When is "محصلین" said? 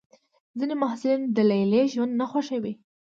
0.81-1.21